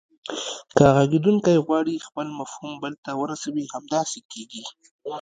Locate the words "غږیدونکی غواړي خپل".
0.95-2.27